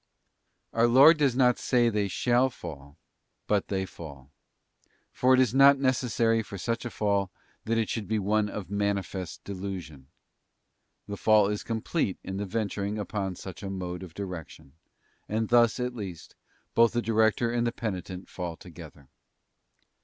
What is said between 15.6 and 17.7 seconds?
at least, both the director and